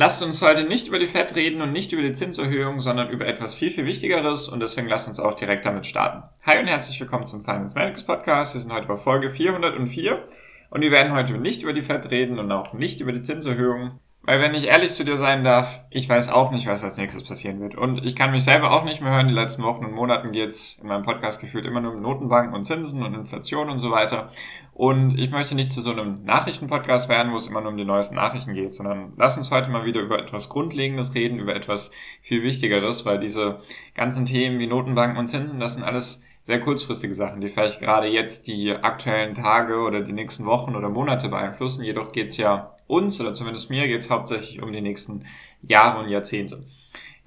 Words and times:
Lasst 0.00 0.22
uns 0.22 0.42
heute 0.42 0.62
nicht 0.62 0.86
über 0.86 1.00
die 1.00 1.08
FED 1.08 1.34
reden 1.34 1.60
und 1.60 1.72
nicht 1.72 1.92
über 1.92 2.02
die 2.02 2.12
Zinserhöhung, 2.12 2.78
sondern 2.78 3.10
über 3.10 3.26
etwas 3.26 3.56
viel, 3.56 3.72
viel 3.72 3.84
Wichtigeres 3.84 4.48
und 4.48 4.60
deswegen 4.60 4.86
lasst 4.86 5.08
uns 5.08 5.18
auch 5.18 5.34
direkt 5.34 5.66
damit 5.66 5.86
starten. 5.86 6.22
Hi 6.46 6.60
und 6.60 6.68
herzlich 6.68 7.00
willkommen 7.00 7.26
zum 7.26 7.42
Finance 7.42 7.76
Medics 7.76 8.04
Podcast. 8.04 8.54
Wir 8.54 8.60
sind 8.60 8.72
heute 8.72 8.86
bei 8.86 8.96
Folge 8.96 9.28
404 9.28 10.22
und 10.70 10.82
wir 10.82 10.92
werden 10.92 11.12
heute 11.14 11.36
nicht 11.38 11.64
über 11.64 11.72
die 11.72 11.82
FED 11.82 12.12
reden 12.12 12.38
und 12.38 12.52
auch 12.52 12.74
nicht 12.74 13.00
über 13.00 13.10
die 13.10 13.22
Zinserhöhung, 13.22 13.98
weil 14.28 14.42
wenn 14.42 14.52
ich 14.52 14.66
ehrlich 14.66 14.92
zu 14.92 15.06
dir 15.06 15.16
sein 15.16 15.42
darf, 15.42 15.80
ich 15.88 16.06
weiß 16.06 16.28
auch 16.28 16.50
nicht, 16.50 16.66
was 16.66 16.84
als 16.84 16.98
nächstes 16.98 17.24
passieren 17.24 17.60
wird. 17.60 17.76
Und 17.76 18.04
ich 18.04 18.14
kann 18.14 18.30
mich 18.30 18.44
selber 18.44 18.72
auch 18.72 18.84
nicht 18.84 19.00
mehr 19.00 19.12
hören. 19.12 19.26
Die 19.26 19.32
letzten 19.32 19.62
Wochen 19.62 19.86
und 19.86 19.94
Monaten 19.94 20.32
geht's 20.32 20.80
in 20.82 20.88
meinem 20.88 21.02
Podcast 21.02 21.40
gefühlt 21.40 21.64
immer 21.64 21.80
nur 21.80 21.94
um 21.94 22.02
Notenbanken 22.02 22.52
und 22.52 22.62
Zinsen 22.62 23.02
und 23.02 23.14
Inflation 23.14 23.70
und 23.70 23.78
so 23.78 23.90
weiter. 23.90 24.28
Und 24.74 25.18
ich 25.18 25.30
möchte 25.30 25.54
nicht 25.54 25.72
zu 25.72 25.80
so 25.80 25.92
einem 25.92 26.24
Nachrichtenpodcast 26.24 27.08
werden, 27.08 27.32
wo 27.32 27.38
es 27.38 27.46
immer 27.46 27.62
nur 27.62 27.70
um 27.70 27.78
die 27.78 27.86
neuesten 27.86 28.16
Nachrichten 28.16 28.52
geht, 28.52 28.74
sondern 28.74 29.14
lass 29.16 29.38
uns 29.38 29.50
heute 29.50 29.70
mal 29.70 29.86
wieder 29.86 30.02
über 30.02 30.18
etwas 30.18 30.50
Grundlegendes 30.50 31.14
reden, 31.14 31.38
über 31.38 31.56
etwas 31.56 31.90
viel 32.20 32.42
Wichtigeres, 32.42 33.06
weil 33.06 33.20
diese 33.20 33.60
ganzen 33.94 34.26
Themen 34.26 34.58
wie 34.58 34.66
Notenbanken 34.66 35.16
und 35.16 35.28
Zinsen, 35.28 35.58
das 35.58 35.72
sind 35.72 35.84
alles 35.84 36.22
sehr 36.42 36.60
kurzfristige 36.60 37.14
Sachen, 37.14 37.40
die 37.40 37.48
vielleicht 37.48 37.80
gerade 37.80 38.08
jetzt 38.08 38.46
die 38.46 38.72
aktuellen 38.72 39.34
Tage 39.34 39.78
oder 39.78 40.02
die 40.02 40.12
nächsten 40.12 40.44
Wochen 40.44 40.76
oder 40.76 40.90
Monate 40.90 41.30
beeinflussen. 41.30 41.82
Jedoch 41.82 42.12
geht 42.12 42.28
es 42.28 42.36
ja 42.36 42.74
uns 42.88 43.20
oder 43.20 43.34
zumindest 43.34 43.70
mir 43.70 43.86
geht 43.86 44.00
es 44.00 44.10
hauptsächlich 44.10 44.60
um 44.60 44.72
die 44.72 44.80
nächsten 44.80 45.24
Jahre 45.62 46.00
und 46.00 46.08
Jahrzehnte. 46.08 46.64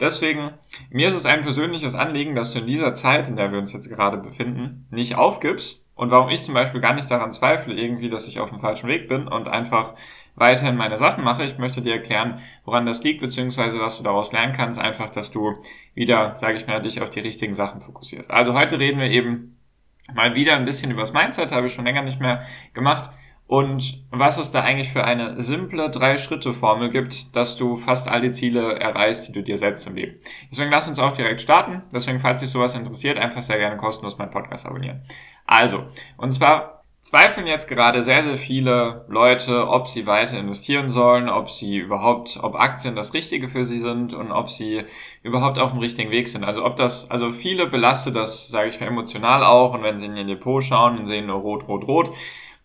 Deswegen, 0.01 0.51
mir 0.89 1.07
ist 1.07 1.15
es 1.15 1.27
ein 1.27 1.43
persönliches 1.43 1.93
Anliegen, 1.93 2.33
dass 2.33 2.51
du 2.51 2.59
in 2.59 2.65
dieser 2.65 2.95
Zeit, 2.95 3.29
in 3.29 3.35
der 3.35 3.51
wir 3.51 3.59
uns 3.59 3.71
jetzt 3.71 3.87
gerade 3.87 4.17
befinden, 4.17 4.87
nicht 4.89 5.15
aufgibst. 5.15 5.85
Und 5.93 6.09
warum 6.09 6.29
ich 6.29 6.41
zum 6.41 6.55
Beispiel 6.55 6.81
gar 6.81 6.95
nicht 6.95 7.11
daran 7.11 7.31
zweifle, 7.31 7.75
irgendwie, 7.75 8.09
dass 8.09 8.27
ich 8.27 8.39
auf 8.39 8.49
dem 8.49 8.59
falschen 8.59 8.87
Weg 8.87 9.07
bin 9.07 9.27
und 9.27 9.47
einfach 9.47 9.93
weiterhin 10.35 10.75
meine 10.75 10.97
Sachen 10.97 11.23
mache. 11.23 11.43
Ich 11.43 11.59
möchte 11.59 11.83
dir 11.83 11.93
erklären, 11.93 12.39
woran 12.65 12.87
das 12.87 13.03
liegt, 13.03 13.21
beziehungsweise 13.21 13.79
was 13.79 13.99
du 13.99 14.03
daraus 14.03 14.31
lernen 14.31 14.53
kannst, 14.53 14.79
einfach, 14.79 15.11
dass 15.11 15.29
du 15.29 15.57
wieder, 15.93 16.33
sage 16.33 16.57
ich 16.57 16.65
mal, 16.65 16.81
dich 16.81 17.01
auf 17.03 17.11
die 17.11 17.19
richtigen 17.19 17.53
Sachen 17.53 17.81
fokussierst. 17.81 18.31
Also 18.31 18.53
heute 18.53 18.79
reden 18.79 18.99
wir 18.99 19.11
eben 19.11 19.59
mal 20.15 20.33
wieder 20.33 20.55
ein 20.55 20.65
bisschen 20.65 20.89
über 20.89 21.01
das 21.01 21.13
Mindset, 21.13 21.51
habe 21.51 21.67
ich 21.67 21.73
schon 21.73 21.85
länger 21.85 22.01
nicht 22.01 22.19
mehr 22.19 22.43
gemacht. 22.73 23.11
Und 23.51 24.05
was 24.11 24.37
es 24.37 24.51
da 24.51 24.61
eigentlich 24.61 24.93
für 24.93 25.03
eine 25.03 25.41
simple 25.41 25.89
Drei-Schritte-Formel 25.89 26.89
gibt, 26.89 27.35
dass 27.35 27.57
du 27.57 27.75
fast 27.75 28.07
all 28.07 28.21
die 28.21 28.31
Ziele 28.31 28.79
erreichst, 28.79 29.27
die 29.27 29.33
du 29.33 29.43
dir 29.43 29.57
setzt 29.57 29.85
im 29.87 29.95
Leben. 29.95 30.15
Deswegen 30.49 30.71
lass 30.71 30.87
uns 30.87 30.99
auch 30.99 31.11
direkt 31.11 31.41
starten. 31.41 31.81
Deswegen, 31.93 32.21
falls 32.21 32.39
dich 32.39 32.49
sowas 32.49 32.75
interessiert, 32.75 33.17
einfach 33.17 33.41
sehr 33.41 33.57
gerne 33.57 33.75
kostenlos 33.75 34.17
meinen 34.17 34.31
Podcast 34.31 34.65
abonnieren. 34.65 35.01
Also, 35.45 35.83
und 36.15 36.31
zwar 36.31 36.85
zweifeln 37.01 37.45
jetzt 37.45 37.67
gerade 37.67 38.01
sehr, 38.01 38.23
sehr 38.23 38.37
viele 38.37 39.03
Leute, 39.09 39.67
ob 39.67 39.89
sie 39.89 40.07
weiter 40.07 40.39
investieren 40.39 40.89
sollen, 40.89 41.27
ob 41.27 41.49
sie 41.49 41.75
überhaupt, 41.75 42.39
ob 42.41 42.55
Aktien 42.55 42.95
das 42.95 43.13
Richtige 43.13 43.49
für 43.49 43.65
sie 43.65 43.79
sind 43.79 44.13
und 44.13 44.31
ob 44.31 44.49
sie 44.49 44.85
überhaupt 45.23 45.59
auf 45.59 45.71
dem 45.71 45.79
richtigen 45.79 46.11
Weg 46.11 46.29
sind. 46.29 46.45
Also 46.45 46.63
ob 46.63 46.77
das, 46.77 47.11
also 47.11 47.31
viele 47.31 47.67
belastet 47.67 48.15
das, 48.15 48.47
sage 48.47 48.69
ich 48.69 48.79
mal, 48.79 48.87
emotional 48.87 49.43
auch 49.43 49.73
und 49.73 49.83
wenn 49.83 49.97
sie 49.97 50.05
in 50.05 50.15
ihr 50.15 50.23
Depot 50.23 50.63
schauen 50.63 50.99
und 50.99 51.05
sehen 51.05 51.25
nur 51.25 51.41
rot, 51.41 51.67
rot, 51.67 51.85
rot. 51.85 52.11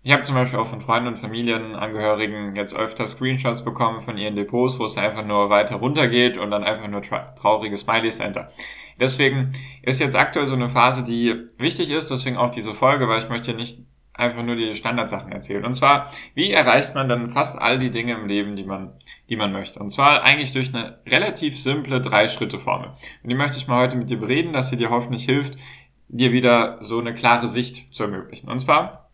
Ich 0.07 0.13
habe 0.13 0.23
zum 0.23 0.37
Beispiel 0.37 0.61
auch 0.61 0.69
von 0.69 0.81
Freunden 0.81 1.09
und 1.09 1.19
Familienangehörigen 1.19 2.55
jetzt 2.55 2.77
öfter 2.77 3.09
Screenshots 3.09 3.65
bekommen 3.65 4.03
von 4.03 4.17
ihren 4.17 4.37
Depots, 4.37 4.79
wo 4.79 4.85
es 4.85 4.97
einfach 4.97 5.27
nur 5.27 5.51
weiter 5.51 5.75
runter 5.75 6.07
geht 6.07 6.39
und 6.39 6.53
dann 6.53 6.63
einfach 6.63 6.87
nur 6.87 7.03
tra 7.03 7.35
traurige 7.35 7.77
Smileys 7.77 8.19
dahinter. 8.19 8.53
Deswegen 9.01 9.51
ist 9.83 9.99
jetzt 9.99 10.15
aktuell 10.15 10.47
so 10.47 10.55
eine 10.55 10.69
Phase, 10.69 11.03
die 11.03 11.35
wichtig 11.59 11.91
ist, 11.91 12.09
deswegen 12.09 12.37
auch 12.37 12.51
diese 12.51 12.73
Folge, 12.73 13.09
weil 13.09 13.19
ich 13.19 13.29
möchte 13.29 13.53
nicht 13.53 13.81
einfach 14.15 14.45
nur 14.45 14.55
die 14.55 14.75
Standardsachen 14.75 15.33
erzählen. 15.33 15.65
Und 15.65 15.75
zwar, 15.75 16.13
wie 16.35 16.53
erreicht 16.53 16.95
man 16.95 17.09
dann 17.09 17.31
fast 17.31 17.61
all 17.61 17.81
die 17.81 17.91
Dinge 17.91 18.13
im 18.13 18.29
Leben, 18.29 18.55
die 18.55 18.65
man, 18.65 18.93
die 19.29 19.35
man 19.35 19.51
möchte? 19.51 19.81
Und 19.81 19.91
zwar 19.91 20.23
eigentlich 20.23 20.53
durch 20.53 20.73
eine 20.73 21.01
relativ 21.09 21.59
simple 21.59 22.01
Drei-Schritte-Formel. 22.01 22.91
Und 23.25 23.29
die 23.29 23.35
möchte 23.35 23.57
ich 23.57 23.67
mal 23.67 23.83
heute 23.83 23.97
mit 23.97 24.09
dir 24.09 24.21
bereden, 24.21 24.53
dass 24.53 24.71
sie 24.71 24.77
dir 24.77 24.91
hoffentlich 24.91 25.25
hilft, 25.25 25.59
dir 26.07 26.31
wieder 26.31 26.79
so 26.81 27.01
eine 27.01 27.13
klare 27.13 27.49
Sicht 27.49 27.93
zu 27.93 28.05
ermöglichen. 28.05 28.49
Und 28.49 28.61
zwar, 28.61 29.06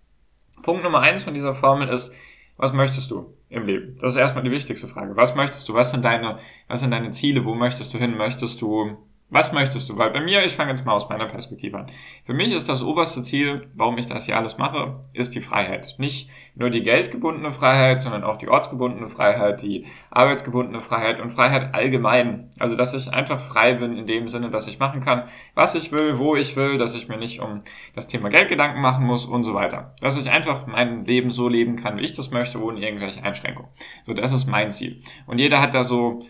Punkt 0.63 0.83
Nummer 0.83 1.01
eins 1.01 1.25
von 1.25 1.35
dieser 1.35 1.55
Formel 1.55 1.89
ist, 1.89 2.15
was 2.57 2.73
möchtest 2.73 3.11
du 3.11 3.35
im 3.49 3.67
Leben? 3.67 3.99
Das 4.01 4.13
ist 4.13 4.19
erstmal 4.19 4.45
die 4.45 4.51
wichtigste 4.51 4.89
Frage. 4.89 5.17
Was 5.17 5.35
möchtest 5.35 5.69
du? 5.69 5.75
Was 5.75 5.91
sind 5.91 6.05
deine, 6.05 6.39
was 6.69 6.81
sind 6.81 6.91
deine 6.91 7.11
Ziele? 7.11 7.45
Wo 7.45 7.55
möchtest 7.55 7.93
du 7.93 7.99
hin? 7.99 8.17
Möchtest 8.17 8.61
du 8.63 8.97
was 9.33 9.53
möchtest 9.53 9.89
du? 9.89 9.97
Weil 9.97 10.11
bei 10.11 10.21
mir, 10.21 10.45
ich 10.45 10.53
fange 10.53 10.71
jetzt 10.71 10.85
mal 10.85 10.93
aus 10.93 11.09
meiner 11.09 11.25
Perspektive 11.25 11.79
an. 11.79 11.87
Für 12.27 12.35
mich 12.35 12.53
ist 12.53 12.69
das 12.69 12.83
oberste 12.83 13.23
Ziel, 13.23 13.63
warum 13.75 13.97
ich 13.97 14.07
das 14.07 14.27
hier 14.27 14.37
alles 14.37 14.59
mache, 14.59 15.01
ist 15.15 15.35
die 15.35 15.41
Freiheit. 15.41 15.95
Nicht 15.97 16.29
nur 16.55 16.69
die 16.69 16.83
geldgebundene 16.83 17.51
Freiheit, 17.51 18.03
sondern 18.03 18.25
auch 18.25 18.37
die 18.37 18.49
ortsgebundene 18.49 19.09
Freiheit, 19.09 19.63
die 19.63 19.87
arbeitsgebundene 20.11 20.83
Freiheit 20.83 21.19
und 21.19 21.31
Freiheit 21.31 21.75
allgemein. 21.75 22.51
Also, 22.59 22.77
dass 22.77 22.93
ich 22.93 23.11
einfach 23.11 23.41
frei 23.41 23.73
bin 23.73 23.97
in 23.97 24.07
dem 24.07 24.29
Sinne, 24.29 24.51
dass 24.51 24.67
ich 24.67 24.79
machen 24.79 25.01
kann, 25.01 25.25
was 25.55 25.75
ich 25.75 25.93
will, 25.93 26.19
wo 26.19 26.37
ich 26.37 26.55
will, 26.55 26.77
dass 26.77 26.95
ich 26.95 27.09
mir 27.09 27.17
nicht 27.17 27.41
um 27.41 27.61
das 27.95 28.09
Thema 28.09 28.29
Geld 28.29 28.51
Gedanken 28.51 28.83
machen 28.83 29.07
muss 29.07 29.25
und 29.25 29.45
so 29.45 29.55
weiter. 29.55 29.95
Dass 30.03 30.19
ich 30.19 30.31
einfach 30.31 30.67
mein 30.67 31.07
Leben 31.07 31.31
so 31.31 31.49
leben 31.49 31.77
kann, 31.77 31.97
wie 31.97 32.03
ich 32.03 32.13
das 32.13 32.33
möchte, 32.33 32.63
ohne 32.63 32.81
irgendwelche 32.81 33.25
Einschränkungen. 33.25 33.71
So, 34.07 34.13
das 34.13 34.35
ist 34.35 34.47
mein 34.47 34.71
Ziel. 34.71 35.03
Und 35.27 35.39
jeder 35.39 35.63
hat 35.63 35.73
da 35.73 35.83
so 35.83 36.21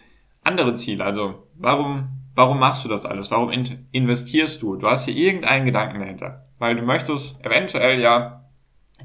andere 0.45 0.75
Ziele. 0.75 1.05
Also, 1.05 1.49
warum 1.57 2.22
Warum 2.35 2.59
machst 2.59 2.85
du 2.85 2.89
das 2.89 3.05
alles? 3.05 3.31
Warum 3.31 3.51
investierst 3.93 4.63
du? 4.63 4.77
Du 4.77 4.89
hast 4.89 5.05
hier 5.05 5.15
irgendeinen 5.15 5.67
Gedanken 5.67 6.01
dahinter. 6.01 6.43
Weil 6.59 6.77
du 6.77 6.83
möchtest 6.83 7.45
eventuell 7.45 8.01
ja, 8.01 8.45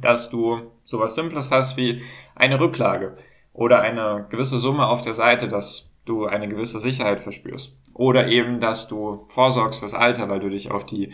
dass 0.01 0.29
du 0.29 0.71
sowas 0.85 1.15
Simples 1.15 1.51
hast 1.51 1.75
wie 1.77 2.01
eine 2.35 2.59
Rücklage 2.59 3.17
oder 3.53 3.81
eine 3.81 4.27
gewisse 4.29 4.59
Summe 4.59 4.87
auf 4.87 5.01
der 5.01 5.13
Seite, 5.13 5.47
dass 5.47 5.91
du 6.05 6.25
eine 6.25 6.47
gewisse 6.47 6.79
Sicherheit 6.79 7.19
verspürst. 7.19 7.75
Oder 7.93 8.27
eben, 8.27 8.61
dass 8.61 8.87
du 8.87 9.25
vorsorgst 9.27 9.79
fürs 9.79 9.93
Alter, 9.93 10.29
weil 10.29 10.39
du 10.39 10.49
dich 10.49 10.71
auf 10.71 10.85
die 10.85 11.11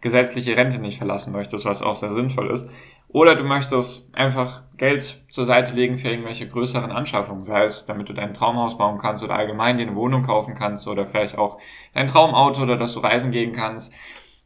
gesetzliche 0.00 0.56
Rente 0.56 0.80
nicht 0.80 0.98
verlassen 0.98 1.32
möchtest, 1.32 1.64
was 1.64 1.82
auch 1.82 1.94
sehr 1.94 2.10
sinnvoll 2.10 2.50
ist. 2.50 2.68
Oder 3.16 3.34
du 3.34 3.44
möchtest 3.44 4.14
einfach 4.14 4.64
Geld 4.76 5.24
zur 5.30 5.46
Seite 5.46 5.74
legen 5.74 5.96
für 5.96 6.10
irgendwelche 6.10 6.46
größeren 6.46 6.92
Anschaffungen, 6.92 7.44
sei 7.44 7.64
es, 7.64 7.86
damit 7.86 8.10
du 8.10 8.12
dein 8.12 8.34
Traumhaus 8.34 8.76
bauen 8.76 8.98
kannst 8.98 9.24
oder 9.24 9.36
allgemein 9.36 9.78
dir 9.78 9.86
eine 9.86 9.96
Wohnung 9.96 10.22
kaufen 10.22 10.54
kannst 10.54 10.86
oder 10.86 11.06
vielleicht 11.06 11.38
auch 11.38 11.58
dein 11.94 12.08
Traumauto 12.08 12.64
oder 12.64 12.76
dass 12.76 12.92
du 12.92 13.00
reisen 13.00 13.30
gehen 13.30 13.54
kannst, 13.54 13.94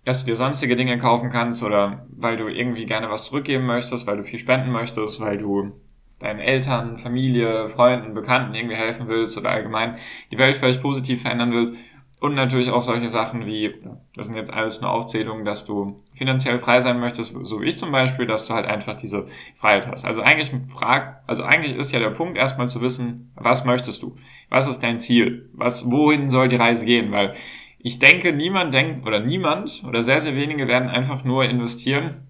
dass 0.05 0.21
du 0.21 0.31
dir 0.31 0.37
sonstige 0.37 0.77
Dinge 0.77 0.99
kaufen 0.99 1.31
kannst 1.31 1.65
oder 1.65 2.07
weil 2.17 2.37
du 2.37 2.47
irgendwie 2.47 2.87
gerne 2.87 3.11
was 3.11 3.25
zurückgeben 3.25 3.67
möchtest, 3.67 4.07
weil 4.07 4.19
du 4.19 4.23
viel 4.23 4.39
spenden 4.39 4.71
möchtest, 4.71 5.21
weil 5.21 5.37
du 5.37 5.73
deinen 6.21 6.39
Eltern, 6.39 6.97
Familie, 6.97 7.69
Freunden, 7.69 8.15
Bekannten 8.15 8.55
irgendwie 8.55 8.77
helfen 8.77 9.09
willst 9.09 9.37
oder 9.37 9.51
allgemein 9.51 9.97
die 10.31 10.39
Welt 10.39 10.55
vielleicht 10.55 10.81
positiv 10.81 11.23
verändern 11.23 11.51
willst 11.51 11.75
und 12.21 12.35
natürlich 12.35 12.71
auch 12.71 12.83
solche 12.83 13.09
Sachen 13.09 13.47
wie, 13.47 13.75
das 14.15 14.27
sind 14.27 14.37
jetzt 14.37 14.53
alles 14.53 14.83
nur 14.83 14.91
Aufzählungen, 14.91 15.47
dass 15.47 15.65
du 15.65 16.03
finanziell 16.15 16.59
frei 16.59 16.81
sein 16.81 17.01
möchtest, 17.01 17.35
so 17.43 17.61
wie 17.61 17.67
ich 17.67 17.79
zum 17.79 17.91
Beispiel, 17.91 18.27
dass 18.27 18.47
du 18.47 18.53
halt 18.55 18.67
einfach 18.67 18.95
diese 18.95 19.25
Freiheit 19.57 19.87
hast. 19.87 20.05
Also 20.05 20.21
eigentlich 20.21 20.53
frag, 20.69 21.23
also 21.27 21.43
eigentlich 21.43 21.77
ist 21.77 21.93
ja 21.93 21.99
der 21.99 22.11
Punkt 22.11 22.37
erstmal 22.37 22.69
zu 22.69 22.83
wissen, 22.83 23.33
was 23.37 23.65
möchtest 23.65 24.03
du? 24.03 24.15
Was 24.51 24.69
ist 24.69 24.81
dein 24.81 24.99
Ziel? 24.99 25.49
Was, 25.55 25.91
wohin 25.91 26.29
soll 26.29 26.49
die 26.49 26.57
Reise 26.57 26.85
gehen? 26.85 27.11
Weil 27.11 27.33
ich 27.79 27.99
denke, 27.99 28.35
niemand 28.35 28.75
denkt, 28.75 29.07
oder 29.07 29.21
niemand, 29.21 29.83
oder 29.89 30.03
sehr, 30.03 30.21
sehr 30.21 30.35
wenige 30.37 30.69
werden 30.69 30.91
einfach 30.91 31.25
nur 31.25 31.47
investieren, 31.47 32.29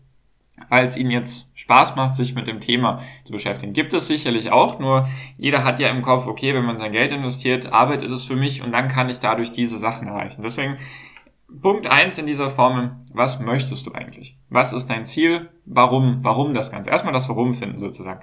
weil 0.69 0.87
es 0.87 0.97
ihnen 0.97 1.11
jetzt 1.11 1.59
Spaß 1.59 1.97
macht, 1.97 2.15
sich 2.15 2.35
mit 2.35 2.47
dem 2.47 2.61
Thema 2.61 3.03
zu 3.25 3.33
beschäftigen. 3.33 3.73
Gibt 3.73 3.93
es 3.93 4.07
sicherlich 4.07 4.53
auch, 4.53 4.79
nur 4.79 5.09
jeder 5.37 5.65
hat 5.65 5.81
ja 5.81 5.89
im 5.89 6.03
Kopf, 6.03 6.27
okay, 6.27 6.55
wenn 6.55 6.65
man 6.65 6.79
sein 6.79 6.93
Geld 6.93 7.13
investiert, 7.13 7.73
arbeitet 7.73 8.11
es 8.13 8.25
für 8.25 8.37
mich 8.37 8.63
und 8.63 8.73
dann 8.73 8.89
kann 8.89 9.09
ich 9.09 9.21
dadurch 9.21 9.53
diese 9.53 9.79
Sachen 9.79 10.09
erreichen. 10.09 10.43
Deswegen 10.43 10.77
Punkt 11.61 11.91
eins 11.91 12.19
in 12.19 12.27
dieser 12.27 12.49
Formel, 12.49 12.93
was 13.13 13.41
möchtest 13.41 13.87
du 13.87 13.93
eigentlich? 13.93 14.39
Was 14.49 14.73
ist 14.73 14.87
dein 14.89 15.05
Ziel? 15.05 15.51
Warum, 15.65 16.23
warum 16.23 16.55
das 16.55 16.71
Ganze? 16.71 16.91
Erstmal 16.91 17.13
das 17.13 17.29
Warum 17.29 17.55
finden 17.55 17.79
sozusagen. 17.79 18.21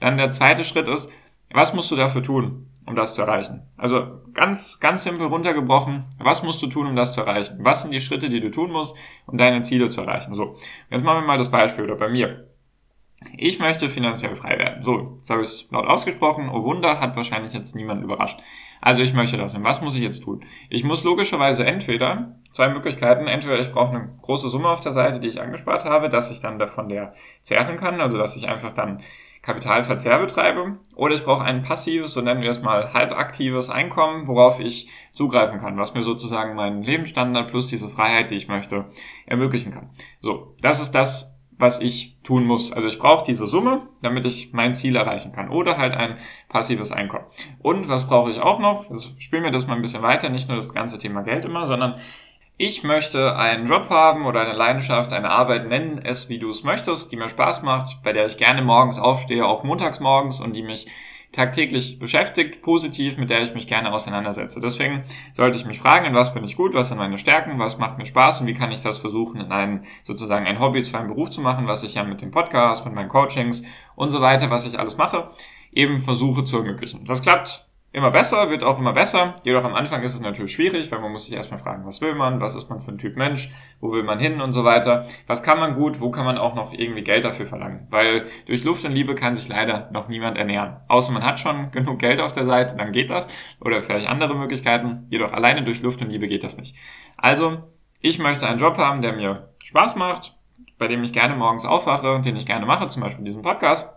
Dann 0.00 0.16
der 0.16 0.30
zweite 0.30 0.64
Schritt 0.64 0.88
ist, 0.88 1.12
was 1.52 1.74
musst 1.74 1.90
du 1.90 1.96
dafür 1.96 2.22
tun? 2.22 2.66
Um 2.86 2.96
das 2.96 3.14
zu 3.14 3.22
erreichen. 3.22 3.62
Also 3.76 4.20
ganz, 4.34 4.80
ganz 4.80 5.04
simpel 5.04 5.26
runtergebrochen, 5.26 6.04
was 6.18 6.42
musst 6.42 6.62
du 6.62 6.66
tun, 6.66 6.86
um 6.86 6.96
das 6.96 7.12
zu 7.12 7.20
erreichen? 7.20 7.58
Was 7.60 7.82
sind 7.82 7.92
die 7.92 8.00
Schritte, 8.00 8.28
die 8.30 8.40
du 8.40 8.50
tun 8.50 8.72
musst, 8.72 8.96
um 9.26 9.38
deine 9.38 9.62
Ziele 9.62 9.88
zu 9.88 10.00
erreichen? 10.00 10.34
So, 10.34 10.56
jetzt 10.90 11.04
machen 11.04 11.22
wir 11.22 11.26
mal 11.26 11.38
das 11.38 11.50
Beispiel 11.50 11.84
oder 11.84 11.96
bei 11.96 12.08
mir. 12.08 12.46
Ich 13.36 13.58
möchte 13.58 13.90
finanziell 13.90 14.34
frei 14.34 14.58
werden. 14.58 14.82
So, 14.82 15.18
jetzt 15.18 15.28
habe 15.28 15.42
ich 15.42 15.48
es 15.48 15.70
laut 15.70 15.86
ausgesprochen. 15.86 16.48
Oh 16.48 16.64
Wunder, 16.64 17.00
hat 17.00 17.16
wahrscheinlich 17.16 17.52
jetzt 17.52 17.76
niemand 17.76 18.02
überrascht. 18.02 18.40
Also 18.80 19.02
ich 19.02 19.12
möchte 19.12 19.36
das. 19.36 19.54
Und 19.54 19.62
was 19.62 19.82
muss 19.82 19.94
ich 19.94 20.00
jetzt 20.00 20.22
tun? 20.22 20.42
Ich 20.70 20.84
muss 20.84 21.04
logischerweise 21.04 21.66
entweder, 21.66 22.36
zwei 22.50 22.70
Möglichkeiten, 22.70 23.26
entweder 23.26 23.60
ich 23.60 23.72
brauche 23.72 23.94
eine 23.94 24.16
große 24.22 24.48
Summe 24.48 24.70
auf 24.70 24.80
der 24.80 24.92
Seite, 24.92 25.20
die 25.20 25.28
ich 25.28 25.40
angespart 25.40 25.84
habe, 25.84 26.08
dass 26.08 26.30
ich 26.30 26.40
dann 26.40 26.58
davon 26.58 26.88
der 26.88 27.12
zehren 27.42 27.76
kann, 27.76 28.00
also 28.00 28.16
dass 28.16 28.36
ich 28.36 28.48
einfach 28.48 28.72
dann 28.72 29.02
Kapitalverzehr 29.42 30.20
oder 30.96 31.14
ich 31.14 31.24
brauche 31.24 31.44
ein 31.44 31.62
passives, 31.62 32.12
so 32.12 32.20
nennen 32.20 32.42
wir 32.42 32.50
es 32.50 32.60
mal 32.60 32.92
halbaktives 32.92 33.70
Einkommen, 33.70 34.26
worauf 34.26 34.60
ich 34.60 34.90
zugreifen 35.12 35.60
kann, 35.60 35.78
was 35.78 35.94
mir 35.94 36.02
sozusagen 36.02 36.54
meinen 36.54 36.82
Lebensstandard 36.82 37.50
plus 37.50 37.68
diese 37.68 37.88
Freiheit, 37.88 38.30
die 38.30 38.36
ich 38.36 38.48
möchte, 38.48 38.86
ermöglichen 39.26 39.72
kann. 39.72 39.90
So, 40.20 40.54
das 40.60 40.82
ist 40.82 40.92
das, 40.92 41.40
was 41.60 41.80
ich 41.80 42.18
tun 42.22 42.44
muss. 42.44 42.72
Also 42.72 42.88
ich 42.88 42.98
brauche 42.98 43.24
diese 43.24 43.46
Summe, 43.46 43.88
damit 44.02 44.24
ich 44.24 44.52
mein 44.52 44.74
Ziel 44.74 44.96
erreichen 44.96 45.32
kann. 45.32 45.50
Oder 45.50 45.76
halt 45.76 45.94
ein 45.94 46.16
passives 46.48 46.90
Einkommen. 46.90 47.26
Und 47.60 47.88
was 47.88 48.08
brauche 48.08 48.30
ich 48.30 48.40
auch 48.40 48.58
noch? 48.58 48.88
Das 48.88 49.14
spielen 49.18 49.44
wir 49.44 49.50
das 49.50 49.66
mal 49.66 49.74
ein 49.74 49.82
bisschen 49.82 50.02
weiter, 50.02 50.30
nicht 50.30 50.48
nur 50.48 50.56
das 50.56 50.72
ganze 50.72 50.98
Thema 50.98 51.22
Geld 51.22 51.44
immer, 51.44 51.66
sondern 51.66 51.96
ich 52.62 52.82
möchte 52.82 53.36
einen 53.36 53.64
Job 53.64 53.88
haben 53.88 54.26
oder 54.26 54.42
eine 54.42 54.52
Leidenschaft, 54.52 55.14
eine 55.14 55.30
Arbeit, 55.30 55.66
nennen 55.66 55.98
es 56.04 56.28
wie 56.28 56.38
du 56.38 56.50
es 56.50 56.62
möchtest, 56.62 57.10
die 57.10 57.16
mir 57.16 57.26
Spaß 57.26 57.62
macht, 57.62 58.02
bei 58.02 58.12
der 58.12 58.26
ich 58.26 58.36
gerne 58.36 58.60
morgens 58.60 58.98
aufstehe, 58.98 59.46
auch 59.46 59.64
montags 59.64 59.98
morgens 59.98 60.40
und 60.40 60.54
die 60.54 60.62
mich 60.62 60.86
tagtäglich 61.32 61.98
beschäftigt, 61.98 62.60
positiv, 62.60 63.16
mit 63.16 63.30
der 63.30 63.40
ich 63.40 63.54
mich 63.54 63.66
gerne 63.66 63.90
auseinandersetze. 63.90 64.60
Deswegen 64.60 65.04
sollte 65.32 65.56
ich 65.56 65.64
mich 65.64 65.78
fragen, 65.78 66.04
in 66.04 66.14
was 66.14 66.34
bin 66.34 66.44
ich 66.44 66.54
gut, 66.54 66.74
was 66.74 66.88
sind 66.88 66.98
meine 66.98 67.16
Stärken, 67.16 67.58
was 67.58 67.78
macht 67.78 67.96
mir 67.96 68.04
Spaß 68.04 68.42
und 68.42 68.46
wie 68.46 68.52
kann 68.52 68.70
ich 68.70 68.82
das 68.82 68.98
versuchen, 68.98 69.40
in 69.40 69.52
einem 69.52 69.80
sozusagen 70.04 70.46
ein 70.46 70.60
Hobby 70.60 70.82
zu 70.82 70.98
einem 70.98 71.08
Beruf 71.08 71.30
zu 71.30 71.40
machen, 71.40 71.66
was 71.66 71.82
ich 71.82 71.94
ja 71.94 72.04
mit 72.04 72.20
dem 72.20 72.30
Podcast, 72.30 72.84
mit 72.84 72.94
meinen 72.94 73.08
Coachings 73.08 73.62
und 73.96 74.10
so 74.10 74.20
weiter, 74.20 74.50
was 74.50 74.66
ich 74.66 74.78
alles 74.78 74.98
mache, 74.98 75.30
eben 75.72 75.98
versuche 76.00 76.44
zu 76.44 76.58
ermöglichen. 76.58 77.06
Das 77.06 77.22
klappt 77.22 77.69
immer 77.92 78.10
besser, 78.10 78.50
wird 78.50 78.62
auch 78.62 78.78
immer 78.78 78.92
besser. 78.92 79.40
Jedoch 79.42 79.64
am 79.64 79.74
Anfang 79.74 80.02
ist 80.02 80.14
es 80.14 80.20
natürlich 80.20 80.52
schwierig, 80.52 80.90
weil 80.92 81.00
man 81.00 81.10
muss 81.10 81.24
sich 81.24 81.34
erstmal 81.34 81.58
fragen, 81.58 81.84
was 81.84 82.00
will 82.00 82.14
man, 82.14 82.40
was 82.40 82.54
ist 82.54 82.70
man 82.70 82.80
für 82.80 82.92
ein 82.92 82.98
Typ 82.98 83.16
Mensch, 83.16 83.50
wo 83.80 83.90
will 83.92 84.04
man 84.04 84.20
hin 84.20 84.40
und 84.40 84.52
so 84.52 84.64
weiter. 84.64 85.06
Was 85.26 85.42
kann 85.42 85.58
man 85.58 85.74
gut, 85.74 86.00
wo 86.00 86.10
kann 86.10 86.24
man 86.24 86.38
auch 86.38 86.54
noch 86.54 86.72
irgendwie 86.72 87.02
Geld 87.02 87.24
dafür 87.24 87.46
verlangen? 87.46 87.88
Weil 87.90 88.26
durch 88.46 88.62
Luft 88.62 88.84
und 88.84 88.92
Liebe 88.92 89.14
kann 89.14 89.34
sich 89.34 89.48
leider 89.48 89.90
noch 89.92 90.08
niemand 90.08 90.38
ernähren. 90.38 90.76
Außer 90.88 91.12
man 91.12 91.24
hat 91.24 91.40
schon 91.40 91.70
genug 91.72 91.98
Geld 91.98 92.20
auf 92.20 92.32
der 92.32 92.44
Seite, 92.44 92.76
dann 92.76 92.92
geht 92.92 93.10
das. 93.10 93.28
Oder 93.60 93.82
vielleicht 93.82 94.08
andere 94.08 94.36
Möglichkeiten. 94.36 95.06
Jedoch 95.10 95.32
alleine 95.32 95.64
durch 95.64 95.82
Luft 95.82 96.00
und 96.00 96.10
Liebe 96.10 96.28
geht 96.28 96.44
das 96.44 96.56
nicht. 96.56 96.76
Also, 97.16 97.58
ich 98.00 98.18
möchte 98.18 98.46
einen 98.46 98.58
Job 98.58 98.78
haben, 98.78 99.02
der 99.02 99.12
mir 99.14 99.50
Spaß 99.64 99.96
macht, 99.96 100.36
bei 100.78 100.86
dem 100.86 101.02
ich 101.02 101.12
gerne 101.12 101.34
morgens 101.34 101.64
aufwache, 101.66 102.20
den 102.24 102.36
ich 102.36 102.46
gerne 102.46 102.66
mache, 102.66 102.86
zum 102.88 103.02
Beispiel 103.02 103.24
diesen 103.24 103.42
Podcast. 103.42 103.92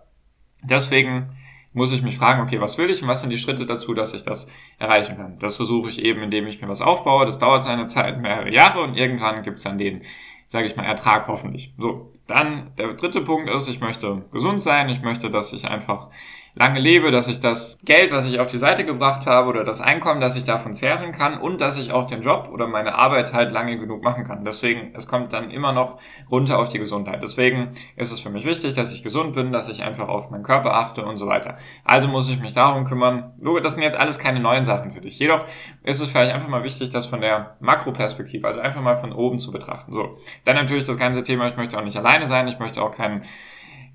Deswegen 0.63 1.38
muss 1.74 1.92
ich 1.92 2.02
mich 2.02 2.18
fragen, 2.18 2.42
okay, 2.42 2.62
was 2.62 2.78
will 2.78 2.90
ich 2.90 3.02
und 3.02 3.08
was 3.08 3.22
sind 3.22 3.30
die 3.30 3.38
Schritte 3.38 3.66
dazu, 3.66 3.94
dass 3.94 4.14
ich 4.14 4.24
das 4.24 4.48
erreichen 4.78 5.18
kann. 5.18 5.38
Das 5.40 5.56
versuche 5.56 5.90
ich 5.90 6.04
eben, 6.04 6.22
indem 6.22 6.48
ich 6.48 6.62
mir 6.62 6.70
was 6.70 6.81
aufbaue. 6.81 7.25
Das 7.25 7.40
dauert 7.40 7.64
seine 7.64 7.88
Zeit, 7.88 8.20
mehrere 8.20 8.52
Jahre 8.52 8.81
und 8.81 8.96
irgendwann 8.96 9.42
gibt 9.42 9.58
es 9.58 9.64
dann 9.64 9.78
den, 9.78 10.02
sage 10.48 10.66
ich 10.66 10.75
mal, 10.75 10.84
Ertrag 10.84 11.28
hoffentlich. 11.28 11.74
So, 11.78 12.12
dann 12.28 12.72
der 12.78 12.94
dritte 12.94 13.22
Punkt 13.22 13.50
ist, 13.50 13.68
ich 13.68 13.81
möchte 13.81 14.24
gesund 14.31 14.62
sein. 14.62 14.90
Ich 14.90 15.02
möchte, 15.02 15.30
dass 15.30 15.54
ich 15.54 15.68
einfach 15.68 16.10
lange 16.56 16.80
lebe, 16.80 17.12
dass 17.12 17.28
ich 17.28 17.40
das 17.40 17.80
Geld, 17.84 18.12
was 18.12 18.30
ich 18.30 18.40
auf 18.40 18.48
die 18.48 18.58
Seite 18.58 18.86
gebracht 18.86 19.26
habe 19.26 19.50
oder 19.50 19.64
das 19.64 19.82
Einkommen, 19.82 20.22
dass 20.22 20.36
ich 20.36 20.44
davon 20.44 20.74
zehren 20.74 21.12
kann 21.12 21.40
und 21.40 21.62
dass 21.62 21.78
ich 21.78 21.92
auch 21.92 22.06
den 22.06 22.22
Job 22.22 22.50
oder 22.52 22.68
meine 22.68 22.96
Arbeit 22.96 23.34
halt 23.34 23.52
lange 23.52 23.78
genug 23.78 24.04
machen 24.04 24.24
kann. 24.24 24.46
Deswegen, 24.46 24.94
es 24.96 25.08
kommt 25.08 25.34
dann 25.34 25.50
immer 25.50 25.74
noch 25.74 25.98
runter 26.30 26.60
auf 26.60 26.70
die 26.70 26.78
Gesundheit. 26.78 27.24
Deswegen 27.24 27.70
ist 27.96 28.12
es 28.12 28.20
für 28.20 28.30
mich 28.30 28.46
wichtig, 28.46 28.76
dass 28.76 28.94
ich 28.94 29.04
gesund 29.04 29.34
bin, 29.34 29.52
dass 29.52 29.68
ich 29.68 29.84
einfach 29.84 30.08
auf 30.08 30.30
meinen 30.30 30.44
Körper 30.44 30.76
achte 30.76 31.04
und 31.04 31.18
so 31.18 31.28
weiter. 31.28 31.58
Also 31.84 32.08
muss 32.08 32.30
ich 32.30 32.40
mich 32.40 32.54
darum 32.54 32.86
kümmern. 32.86 33.34
Das 33.64 33.74
sind 33.74 33.84
jetzt 33.84 33.98
alles 33.98 34.20
keine 34.20 34.40
neuen 34.40 34.64
Sachen 34.64 34.94
für 34.94 35.02
dich. 35.02 35.18
Jedoch 35.18 35.46
ist 35.84 36.02
es 36.02 36.10
vielleicht 36.10 36.34
einfach 36.34 36.50
mal 36.50 36.64
wichtig, 36.64 36.92
das 36.92 37.08
von 37.08 37.22
der 37.22 37.58
Makroperspektive, 37.62 38.46
also 38.46 38.60
einfach 38.60 38.82
mal 38.82 38.96
von 38.96 39.12
oben 39.12 39.40
zu 39.40 39.52
betrachten. 39.52 39.94
So. 39.94 40.18
Dann 40.46 40.56
natürlich 40.56 40.84
das 40.84 40.98
ganze 40.98 41.24
Thema, 41.24 41.48
ich 41.48 41.58
möchte 41.58 41.78
auch 41.78 41.84
nicht 41.84 41.98
alleine 41.98 42.28
sein, 42.28 42.48
ich 42.48 42.60
möchte 42.60 42.82
auch 42.82 42.96
keinen 42.96 43.24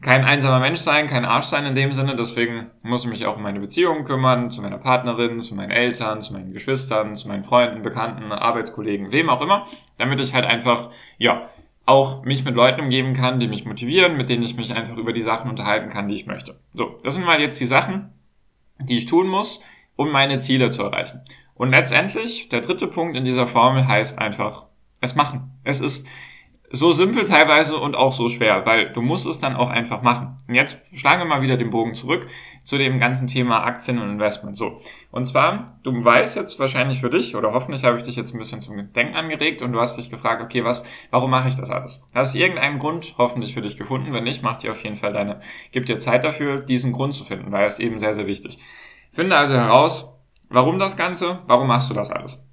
kein 0.01 0.25
einsamer 0.25 0.61
Mensch 0.61 0.81
sein, 0.81 1.09
kein 1.09 1.25
Arsch 1.25 1.47
sein 1.47 1.67
in 1.67 1.75
dem 1.75 1.93
Sinne. 1.93 2.15
Deswegen 2.15 2.71
muss 2.83 3.05
ich 3.05 3.11
mich 3.11 3.27
auch 3.27 3.37
um 3.37 3.43
meine 3.43 3.61
Beziehungen 3.61 4.05
kümmern, 4.05 4.51
zu 4.51 4.63
meiner 4.63 4.79
Partnerin, 4.79 5.41
zu 5.41 5.55
meinen 5.55 5.71
Eltern, 5.71 6.21
zu 6.21 6.33
meinen 6.33 6.53
Geschwistern, 6.53 7.17
zu 7.17 7.29
meinen 7.29 7.45
Freunden, 7.45 7.83
Bekannten, 7.83 8.31
Arbeitskollegen, 8.31 9.11
wem 9.11 9.29
auch 9.29 9.41
immer, 9.41 9.67
damit 9.97 10.21
ich 10.21 10.35
halt 10.35 10.45
einfach, 10.45 10.91
ja, 11.19 11.49
auch 11.85 12.23
mich 12.23 12.45
mit 12.45 12.55
Leuten 12.55 12.83
umgeben 12.83 13.15
kann, 13.15 13.41
die 13.41 13.49
mich 13.49 13.65
motivieren, 13.65 14.17
mit 14.17 14.29
denen 14.29 14.43
ich 14.43 14.57
mich 14.57 14.75
einfach 14.75 14.97
über 14.99 15.15
die 15.15 15.23
Sachen 15.23 15.49
unterhalten 15.49 15.89
kann, 15.89 16.07
die 16.09 16.15
ich 16.15 16.27
möchte. 16.27 16.61
So, 16.75 17.01
das 17.03 17.15
sind 17.15 17.25
mal 17.25 17.41
jetzt 17.41 17.59
die 17.61 17.67
Sachen, 17.67 18.13
die 18.79 18.99
ich 18.99 19.07
tun 19.07 19.27
muss, 19.27 19.65
um 19.97 20.11
meine 20.11 20.39
Ziele 20.39 20.71
zu 20.71 20.83
erreichen. 20.83 21.23
Und 21.55 21.71
letztendlich, 21.71 22.51
der 22.51 22.61
dritte 22.61 22.87
Punkt 22.87 23.17
in 23.17 23.25
dieser 23.25 23.47
Formel 23.47 23.89
heißt 23.89 24.19
einfach, 24.19 24.67
es 25.01 25.15
machen. 25.15 25.59
Es 25.65 25.81
ist, 25.81 26.07
so 26.71 26.93
simpel 26.93 27.25
teilweise 27.25 27.79
und 27.79 27.97
auch 27.97 28.13
so 28.13 28.29
schwer, 28.29 28.67
weil 28.67 28.93
du 28.93 29.01
musst 29.01 29.27
es 29.27 29.39
dann 29.39 29.57
auch 29.57 29.71
einfach 29.71 30.03
machen. 30.03 30.39
Und 30.47 30.55
jetzt 30.55 30.83
schlagen 30.93 31.23
wir 31.23 31.27
mal 31.27 31.41
wieder 31.41 31.57
den 31.57 31.71
Bogen 31.71 31.95
zurück 31.95 32.27
zu 32.63 32.77
dem 32.77 33.01
ganzen 33.01 33.27
Thema 33.27 33.65
Aktien 33.65 33.99
und 33.99 34.11
Investment. 34.11 34.57
So. 34.57 34.81
Und 35.11 35.25
zwar, 35.25 35.79
du 35.83 36.05
weißt 36.05 36.37
jetzt 36.37 36.61
wahrscheinlich 36.61 37.01
für 37.01 37.09
dich, 37.09 37.35
oder 37.37 37.53
hoffentlich 37.53 37.85
habe 37.85 37.97
ich 37.97 38.03
dich 38.03 38.17
jetzt 38.17 38.35
ein 38.35 38.39
bisschen 38.39 38.61
zum 38.61 38.93
Denken 38.93 39.17
angeregt 39.17 39.63
und 39.63 39.73
du 39.73 39.81
hast 39.81 39.97
dich 39.97 40.11
gefragt, 40.11 40.43
okay, 40.43 40.65
was, 40.65 40.85
warum 41.11 41.31
mache 41.31 41.49
ich 41.49 41.57
das 41.57 41.71
alles? 41.71 42.05
Hast 42.15 42.35
du 42.35 42.39
irgendeinen 42.39 42.79
Grund 42.79 43.15
hoffentlich 43.17 43.55
für 43.55 43.63
dich 43.63 43.79
gefunden? 43.79 44.13
Wenn 44.13 44.25
nicht, 44.25 44.43
mach 44.43 44.59
dir 44.59 44.73
auf 44.73 44.85
jeden 44.85 44.97
Fall 44.97 45.15
deine, 45.15 45.41
gib 45.73 45.87
dir 45.87 45.99
Zeit 45.99 46.25
dafür, 46.25 46.61
diesen 46.61 46.93
Grund 46.93 47.15
zu 47.15 47.25
finden, 47.25 47.51
weil 47.51 47.67
es 47.67 47.79
eben 47.79 47.99
sehr, 47.99 48.13
sehr 48.13 48.27
wichtig. 48.27 48.59
Finde 49.13 49.37
also 49.37 49.55
heraus, 49.55 50.19
warum 50.51 50.79
das 50.79 50.99
Ganze, 50.99 51.39
warum 51.47 51.69
machst 51.69 51.89
du 51.89 51.95
das 51.95 52.11
alles? 52.11 52.45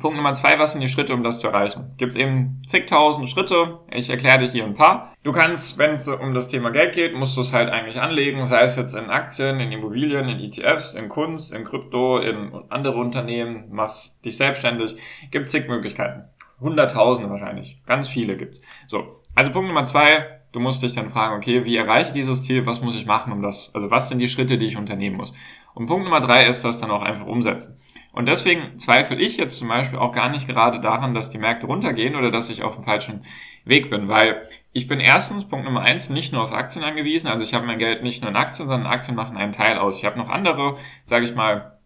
Punkt 0.00 0.16
Nummer 0.16 0.32
zwei, 0.32 0.58
was 0.58 0.72
sind 0.72 0.80
die 0.80 0.88
Schritte, 0.88 1.12
um 1.12 1.22
das 1.22 1.38
zu 1.38 1.48
erreichen? 1.48 1.92
Gibt 1.96 2.12
es 2.12 2.18
eben 2.18 2.62
zigtausend 2.66 3.28
Schritte. 3.28 3.80
Ich 3.90 4.08
erkläre 4.08 4.40
dir 4.40 4.50
hier 4.50 4.64
ein 4.64 4.74
paar. 4.74 5.14
Du 5.22 5.32
kannst, 5.32 5.78
wenn 5.78 5.92
es 5.92 6.08
um 6.08 6.34
das 6.34 6.48
Thema 6.48 6.70
Geld 6.70 6.94
geht, 6.94 7.14
musst 7.14 7.36
du 7.36 7.42
es 7.42 7.52
halt 7.52 7.70
eigentlich 7.70 8.00
anlegen, 8.00 8.44
sei 8.46 8.62
es 8.62 8.76
jetzt 8.76 8.94
in 8.94 9.10
Aktien, 9.10 9.60
in 9.60 9.70
Immobilien, 9.70 10.28
in 10.28 10.40
ETFs, 10.40 10.94
in 10.94 11.08
Kunst, 11.08 11.54
in 11.54 11.64
Krypto, 11.64 12.18
in 12.18 12.52
andere 12.70 12.96
Unternehmen, 12.96 13.66
machst 13.70 14.24
dich 14.24 14.36
selbstständig. 14.36 14.96
Gibt 15.30 15.48
zig 15.48 15.68
Möglichkeiten. 15.68 16.24
Hunderttausende 16.60 17.30
wahrscheinlich. 17.30 17.80
Ganz 17.86 18.08
viele 18.08 18.36
gibt's. 18.36 18.62
So. 18.88 19.20
Also 19.34 19.50
Punkt 19.50 19.68
Nummer 19.68 19.84
zwei, 19.84 20.40
du 20.52 20.60
musst 20.60 20.82
dich 20.82 20.94
dann 20.94 21.10
fragen, 21.10 21.36
okay, 21.36 21.64
wie 21.64 21.76
erreiche 21.76 22.08
ich 22.08 22.14
dieses 22.14 22.44
Ziel? 22.44 22.66
Was 22.66 22.80
muss 22.80 22.96
ich 22.96 23.06
machen, 23.06 23.32
um 23.32 23.42
das, 23.42 23.74
also 23.74 23.90
was 23.90 24.08
sind 24.08 24.18
die 24.18 24.28
Schritte, 24.28 24.58
die 24.58 24.66
ich 24.66 24.76
unternehmen 24.76 25.16
muss? 25.16 25.32
Und 25.74 25.86
Punkt 25.86 26.04
Nummer 26.04 26.20
drei 26.20 26.46
ist 26.46 26.64
das 26.64 26.80
dann 26.80 26.90
auch 26.90 27.02
einfach 27.02 27.26
umsetzen. 27.26 27.78
Und 28.12 28.26
deswegen 28.26 28.78
zweifle 28.78 29.16
ich 29.16 29.38
jetzt 29.38 29.58
zum 29.58 29.68
Beispiel 29.68 29.98
auch 29.98 30.12
gar 30.12 30.28
nicht 30.28 30.46
gerade 30.46 30.80
daran, 30.80 31.14
dass 31.14 31.30
die 31.30 31.38
Märkte 31.38 31.66
runtergehen 31.66 32.14
oder 32.14 32.30
dass 32.30 32.50
ich 32.50 32.62
auf 32.62 32.76
dem 32.76 32.84
falschen 32.84 33.24
Weg 33.64 33.88
bin, 33.88 34.08
weil 34.08 34.46
ich 34.72 34.86
bin 34.86 35.00
erstens, 35.00 35.48
Punkt 35.48 35.64
Nummer 35.64 35.80
eins, 35.80 36.10
nicht 36.10 36.32
nur 36.32 36.42
auf 36.42 36.52
Aktien 36.52 36.84
angewiesen. 36.84 37.28
Also 37.28 37.42
ich 37.42 37.54
habe 37.54 37.66
mein 37.66 37.78
Geld 37.78 38.02
nicht 38.02 38.20
nur 38.20 38.30
in 38.30 38.36
Aktien, 38.36 38.68
sondern 38.68 38.90
Aktien 38.90 39.16
machen 39.16 39.36
einen 39.36 39.52
Teil 39.52 39.78
aus. 39.78 39.98
Ich 39.98 40.04
habe 40.04 40.18
noch 40.18 40.28
andere, 40.28 40.76
sage 41.04 41.24
ich 41.24 41.34
mal, 41.34 41.78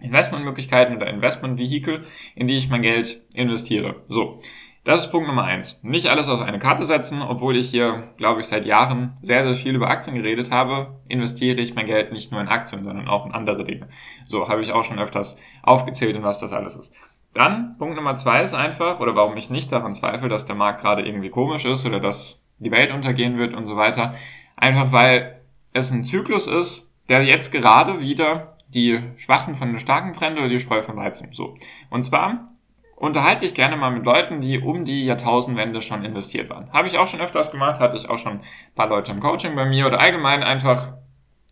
Investmentmöglichkeiten 0.00 0.96
oder 0.96 1.08
Investmentvehikel, 1.08 2.04
in 2.34 2.46
die 2.46 2.56
ich 2.56 2.68
mein 2.68 2.82
Geld 2.82 3.22
investiere. 3.34 4.04
So. 4.08 4.40
Das 4.86 5.04
ist 5.04 5.10
Punkt 5.10 5.26
Nummer 5.26 5.42
eins. 5.42 5.80
Nicht 5.82 6.06
alles 6.06 6.28
auf 6.28 6.40
eine 6.40 6.60
Karte 6.60 6.84
setzen, 6.84 7.20
obwohl 7.20 7.56
ich 7.56 7.70
hier, 7.70 8.04
glaube 8.18 8.38
ich, 8.38 8.46
seit 8.46 8.64
Jahren 8.66 9.16
sehr, 9.20 9.42
sehr 9.42 9.56
viel 9.56 9.74
über 9.74 9.90
Aktien 9.90 10.14
geredet 10.14 10.52
habe, 10.52 11.00
investiere 11.08 11.60
ich 11.60 11.74
mein 11.74 11.86
Geld 11.86 12.12
nicht 12.12 12.30
nur 12.30 12.40
in 12.40 12.46
Aktien, 12.46 12.84
sondern 12.84 13.08
auch 13.08 13.26
in 13.26 13.32
andere 13.32 13.64
Dinge. 13.64 13.88
So 14.26 14.48
habe 14.48 14.62
ich 14.62 14.70
auch 14.70 14.84
schon 14.84 15.00
öfters 15.00 15.40
aufgezählt, 15.64 16.14
in 16.14 16.22
was 16.22 16.38
das 16.38 16.52
alles 16.52 16.76
ist. 16.76 16.94
Dann, 17.34 17.76
Punkt 17.78 17.96
Nummer 17.96 18.14
zwei 18.14 18.42
ist 18.42 18.54
einfach, 18.54 19.00
oder 19.00 19.16
warum 19.16 19.36
ich 19.36 19.50
nicht 19.50 19.72
daran 19.72 19.92
zweifle, 19.92 20.28
dass 20.28 20.46
der 20.46 20.54
Markt 20.54 20.82
gerade 20.82 21.02
irgendwie 21.02 21.30
komisch 21.30 21.64
ist 21.64 21.84
oder 21.84 21.98
dass 21.98 22.46
die 22.60 22.70
Welt 22.70 22.92
untergehen 22.92 23.38
wird 23.38 23.54
und 23.54 23.66
so 23.66 23.76
weiter. 23.76 24.14
Einfach 24.54 24.92
weil 24.92 25.40
es 25.72 25.90
ein 25.90 26.04
Zyklus 26.04 26.46
ist, 26.46 26.94
der 27.08 27.24
jetzt 27.24 27.50
gerade 27.50 27.98
wieder 27.98 28.56
die 28.68 29.00
Schwachen 29.16 29.56
von 29.56 29.66
den 29.66 29.80
starken 29.80 30.12
trennt 30.12 30.38
oder 30.38 30.48
die 30.48 30.60
Spreu 30.60 30.80
von 30.80 30.94
Weizen. 30.94 31.32
So. 31.32 31.56
Und 31.90 32.04
zwar 32.04 32.46
unterhalte 32.96 33.42
dich 33.42 33.54
gerne 33.54 33.76
mal 33.76 33.90
mit 33.90 34.04
Leuten, 34.04 34.40
die 34.40 34.58
um 34.58 34.84
die 34.84 35.04
Jahrtausendwende 35.04 35.80
schon 35.82 36.04
investiert 36.04 36.50
waren. 36.50 36.72
Habe 36.72 36.88
ich 36.88 36.98
auch 36.98 37.06
schon 37.06 37.20
öfters 37.20 37.52
gemacht, 37.52 37.78
hatte 37.78 37.96
ich 37.96 38.08
auch 38.08 38.18
schon 38.18 38.40
ein 38.40 38.74
paar 38.74 38.88
Leute 38.88 39.12
im 39.12 39.20
Coaching 39.20 39.54
bei 39.54 39.66
mir 39.66 39.86
oder 39.86 40.00
allgemein 40.00 40.42
einfach 40.42 40.94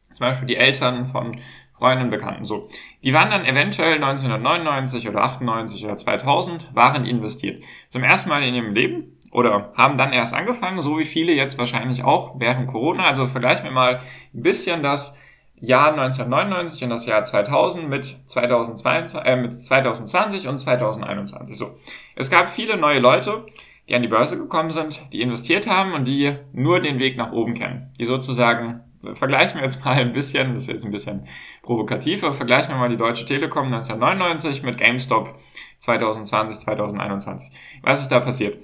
zum 0.09 0.21
Beispiel 0.21 0.47
die 0.47 0.57
Eltern 0.57 1.07
von 1.07 1.33
Freunden, 1.77 2.09
Bekannten. 2.09 2.45
So, 2.45 2.69
die 3.03 3.13
waren 3.13 3.31
dann 3.31 3.45
eventuell 3.45 3.95
1999 3.95 5.09
oder 5.09 5.23
98 5.25 5.85
oder 5.85 5.97
2000 5.97 6.75
waren 6.75 7.05
investiert. 7.05 7.63
Zum 7.89 8.05
ersten 8.05 8.31
Mal 8.31 8.43
in 8.43 8.55
ihrem 8.55 8.75
Leben 8.75 9.19
oder 9.33 9.73
haben 9.77 9.99
dann 9.99 10.13
erst 10.13 10.33
angefangen, 10.33 10.81
so 10.81 10.99
wie 10.99 11.05
viele 11.05 11.33
jetzt 11.33 11.59
wahrscheinlich 11.59 12.05
auch 12.05 12.39
während 12.39 12.69
Corona. 12.69 13.07
Also 13.07 13.27
vergleichen 13.27 13.65
wir 13.65 13.73
mal 13.73 13.97
ein 13.97 14.43
bisschen 14.43 14.83
das 14.83 15.19
Jahr 15.61 15.93
1999 15.93 16.85
und 16.85 16.91
das 16.91 17.07
Jahr 17.07 17.23
2000 17.23 17.89
mit 17.89 18.05
2022, 18.05 19.21
äh, 19.25 19.37
mit 19.37 19.53
2020 19.53 20.49
und 20.49 20.59
2021. 20.59 21.57
So. 21.57 21.77
Es 22.17 22.31
gab 22.31 22.49
viele 22.49 22.77
neue 22.77 22.99
Leute, 22.99 23.47
die 23.89 23.95
an 23.95 24.03
die 24.03 24.09
Börse 24.09 24.37
gekommen 24.37 24.71
sind, 24.71 25.13
die 25.13 25.21
investiert 25.21 25.67
haben 25.67 25.93
und 25.93 26.07
die 26.07 26.37
nur 26.53 26.81
den 26.81 26.99
Weg 26.99 27.17
nach 27.17 27.33
oben 27.33 27.55
kennen. 27.55 27.93
Die 27.99 28.05
sozusagen, 28.05 28.81
vergleichen 29.15 29.57
wir 29.57 29.63
jetzt 29.63 29.85
mal 29.85 29.93
ein 29.93 30.13
bisschen, 30.13 30.55
das 30.55 30.63
ist 30.63 30.69
jetzt 30.69 30.85
ein 30.85 30.91
bisschen 30.91 31.27
provokativ, 31.63 32.25
aber 32.25 32.33
vergleichen 32.33 32.75
wir 32.75 32.79
mal 32.79 32.89
die 32.89 32.97
Deutsche 32.97 33.27
Telekom 33.27 33.67
1999 33.67 34.63
mit 34.63 34.79
GameStop 34.79 35.35
2020, 35.79 36.59
2021. 36.61 37.51
Was 37.83 38.01
ist 38.01 38.09
da 38.09 38.21
passiert? 38.21 38.59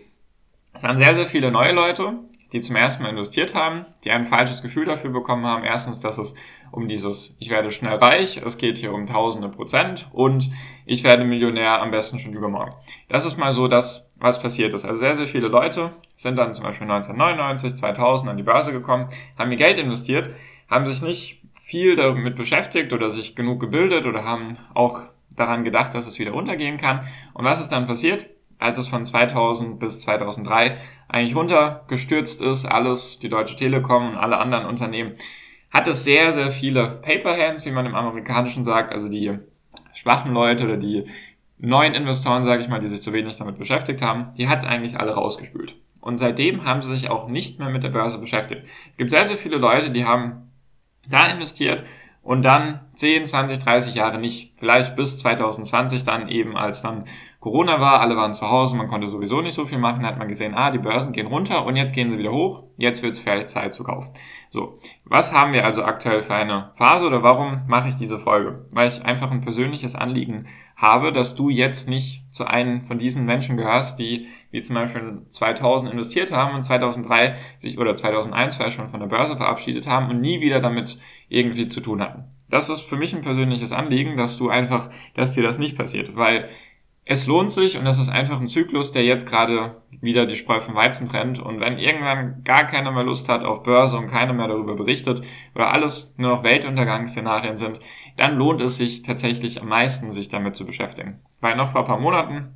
Es 0.73 0.83
waren 0.83 0.99
sehr, 0.99 1.15
sehr 1.15 1.27
viele 1.27 1.51
neue 1.51 1.73
Leute, 1.73 2.15
die 2.52 2.61
zum 2.61 2.76
ersten 2.76 3.02
Mal 3.02 3.11
investiert 3.11 3.54
haben, 3.54 3.87
die 4.04 4.11
ein 4.11 4.26
falsches 4.26 4.62
Gefühl 4.62 4.85
dafür 4.85 5.11
bekommen 5.11 5.47
haben. 5.47 5.64
Erstens, 5.64 6.00
dass 6.00 6.19
es 6.19 6.35
um 6.73 6.88
dieses, 6.88 7.37
ich 7.38 7.50
werde 7.50 7.71
schnell 7.71 7.97
reich, 7.97 8.42
es 8.45 8.59
geht 8.59 8.78
hier 8.78 8.92
um 8.92 9.07
tausende 9.07 9.49
Prozent 9.49 10.09
und 10.12 10.50
ich 10.85 11.04
werde 11.04 11.25
Millionär 11.25 11.80
am 11.80 11.90
besten 11.90 12.19
schon 12.19 12.33
übermorgen. 12.33 12.73
Das 13.09 13.25
ist 13.25 13.37
mal 13.37 13.52
so 13.52 13.69
das, 13.69 14.11
was 14.19 14.42
passiert 14.42 14.75
ist. 14.75 14.85
Also 14.85 15.00
sehr, 15.00 15.14
sehr 15.14 15.26
viele 15.26 15.49
Leute 15.49 15.92
sind 16.16 16.37
dann 16.37 16.54
zum 16.54 16.64
Beispiel 16.64 16.90
1999, 16.90 17.76
2000 17.76 18.30
an 18.30 18.37
die 18.37 18.42
Börse 18.42 18.73
gekommen, 18.73 19.09
haben 19.38 19.50
ihr 19.50 19.59
Geld 19.59 19.78
investiert, 19.78 20.30
haben 20.69 20.87
sich 20.87 21.02
nicht 21.02 21.42
viel 21.61 21.95
damit 21.95 22.37
beschäftigt 22.37 22.92
oder 22.92 23.11
sich 23.11 23.37
genug 23.37 23.61
gebildet 23.61 24.07
oder 24.07 24.25
haben 24.25 24.59
auch 24.75 25.07
daran 25.30 25.64
gedacht, 25.64 25.95
dass 25.95 26.07
es 26.07 26.19
wieder 26.19 26.35
untergehen 26.35 26.76
kann. 26.76 27.07
Und 27.33 27.45
was 27.45 27.61
ist 27.61 27.69
dann 27.69 27.87
passiert? 27.87 28.28
Als 28.61 28.79
es 28.79 28.88
von 28.88 29.05
2000 29.05 29.81
bis 29.81 30.00
2003 30.00 30.76
eigentlich 31.09 31.35
runtergestürzt 31.35 32.43
ist, 32.43 32.67
alles, 32.67 33.19
die 33.19 33.29
Deutsche 33.29 33.57
Telekom 33.57 34.11
und 34.11 34.17
alle 34.17 34.38
anderen 34.38 34.67
Unternehmen, 34.67 35.14
hat 35.71 35.88
es 35.88 36.05
sehr, 36.05 36.31
sehr 36.31 36.50
viele 36.50 37.00
Paper 37.02 37.37
Hands, 37.37 37.64
wie 37.64 37.71
man 37.71 37.87
im 37.87 37.95
Amerikanischen 37.95 38.62
sagt, 38.62 38.93
also 38.93 39.09
die 39.09 39.38
schwachen 39.93 40.33
Leute 40.33 40.64
oder 40.64 40.76
die 40.76 41.07
neuen 41.59 41.95
Investoren, 41.95 42.45
sage 42.45 42.62
ich 42.62 42.69
mal, 42.69 42.81
die 42.81 42.87
sich 42.87 43.02
zu 43.02 43.12
wenig 43.12 43.37
damit 43.37 43.59
beschäftigt 43.59 44.02
haben, 44.02 44.35
die 44.37 44.49
hat 44.49 44.61
es 44.61 44.64
eigentlich 44.64 44.99
alle 44.99 45.12
rausgespült. 45.12 45.76
Und 46.00 46.17
seitdem 46.17 46.64
haben 46.64 46.83
sie 46.83 46.97
sich 46.97 47.11
auch 47.11 47.29
nicht 47.29 47.59
mehr 47.59 47.69
mit 47.69 47.83
der 47.83 47.90
Börse 47.90 48.19
beschäftigt. 48.19 48.62
Es 48.93 48.97
gibt 48.97 49.11
sehr, 49.11 49.25
sehr 49.26 49.37
viele 49.37 49.57
Leute, 49.57 49.90
die 49.90 50.05
haben 50.05 50.50
da 51.09 51.26
investiert 51.26 51.85
und 52.23 52.45
dann 52.45 52.81
10, 53.00 53.25
20, 53.25 53.61
30 53.61 53.95
Jahre 53.95 54.19
nicht. 54.19 54.52
Vielleicht 54.59 54.95
bis 54.95 55.19
2020 55.21 56.04
dann 56.04 56.28
eben, 56.28 56.54
als 56.54 56.83
dann 56.83 57.04
Corona 57.40 57.80
war, 57.80 58.02
alle 58.02 58.14
waren 58.14 58.35
zu 58.35 58.47
Hause, 58.50 58.76
man 58.76 58.88
konnte 58.88 59.07
sowieso 59.07 59.40
nicht 59.40 59.54
so 59.54 59.64
viel 59.64 59.78
machen, 59.78 60.04
hat 60.04 60.19
man 60.19 60.28
gesehen, 60.28 60.52
ah, 60.54 60.71
die 60.71 60.78
Börsen 60.78 61.12
gehen 61.12 61.26
runter 61.26 61.64
und 61.64 61.76
jetzt 61.76 61.95
gehen 61.95 62.11
sie 62.11 62.19
wieder 62.19 62.30
hoch, 62.30 62.64
jetzt 62.76 63.02
wird 63.02 63.14
es 63.14 63.19
vielleicht 63.19 63.49
Zeit 63.49 63.73
zu 63.73 63.85
kaufen. 63.85 64.12
So, 64.50 64.78
was 65.07 65.33
haben 65.33 65.54
wir 65.54 65.64
also 65.64 65.83
aktuell 65.83 66.21
für 66.21 66.35
eine 66.35 66.73
Phase 66.75 67.07
oder 67.07 67.23
warum 67.23 67.62
mache 67.66 67.88
ich 67.88 67.97
diese 67.97 68.19
Folge? 68.19 68.66
Weil 68.71 68.88
ich 68.88 69.02
einfach 69.02 69.30
ein 69.30 69.40
persönliches 69.40 69.95
Anliegen 69.95 70.49
habe, 70.76 71.11
dass 71.11 71.35
du 71.35 71.49
jetzt 71.49 71.88
nicht 71.88 72.30
zu 72.30 72.45
einem 72.45 72.85
von 72.85 72.99
diesen 72.99 73.25
Menschen 73.25 73.57
gehörst, 73.57 73.99
die 73.99 74.28
wie 74.50 74.61
zum 74.61 74.75
Beispiel 74.75 75.23
2000 75.26 75.90
investiert 75.90 76.33
haben 76.33 76.54
und 76.54 76.64
2003 76.64 77.37
sich 77.61 77.78
oder 77.78 77.97
2001 77.97 78.57
vielleicht 78.57 78.76
schon 78.76 78.88
von 78.88 79.00
der 79.00 79.07
Börse 79.07 79.38
verabschiedet 79.38 79.87
haben 79.87 80.11
und 80.11 80.21
nie 80.21 80.42
wieder 80.42 80.61
damit 80.61 80.99
irgendwie 81.30 81.66
zu 81.66 81.80
tun 81.80 82.02
hatten. 82.02 82.25
Das 82.50 82.69
ist 82.69 82.83
für 82.83 82.97
mich 82.97 83.14
ein 83.14 83.23
persönliches 83.23 83.73
Anliegen, 83.73 84.16
dass 84.16 84.37
du 84.37 84.50
einfach, 84.50 84.90
dass 85.14 85.35
dir 85.35 85.42
das 85.42 85.59
nicht 85.59 85.78
passiert, 85.78 86.16
weil 86.16 86.49
es 87.12 87.26
lohnt 87.26 87.50
sich 87.50 87.76
und 87.76 87.85
das 87.85 87.99
ist 87.99 88.09
einfach 88.09 88.40
ein 88.40 88.47
Zyklus, 88.47 88.92
der 88.92 89.04
jetzt 89.04 89.28
gerade 89.28 89.83
wieder 90.00 90.26
die 90.26 90.37
Spreu 90.37 90.61
vom 90.61 90.76
Weizen 90.76 91.09
trennt. 91.09 91.40
Und 91.40 91.59
wenn 91.59 91.76
irgendwann 91.76 92.45
gar 92.45 92.64
keiner 92.64 92.92
mehr 92.92 93.02
Lust 93.02 93.28
hat 93.28 93.42
auf 93.42 93.64
Börse 93.64 93.97
und 93.97 94.07
keiner 94.07 94.33
mehr 94.33 94.47
darüber 94.47 94.76
berichtet 94.76 95.23
oder 95.54 95.73
alles 95.73 96.14
nur 96.19 96.37
noch 96.37 96.45
Weltuntergangsszenarien 96.45 97.57
sind, 97.57 97.80
dann 98.16 98.37
lohnt 98.37 98.61
es 98.61 98.76
sich 98.76 99.02
tatsächlich 99.02 99.61
am 99.61 99.69
meisten, 99.69 100.12
sich 100.12 100.28
damit 100.28 100.54
zu 100.54 100.64
beschäftigen. 100.64 101.21
Weil 101.40 101.57
noch 101.57 101.71
vor 101.71 101.80
ein 101.80 101.87
paar 101.88 101.99
Monaten, 101.99 102.54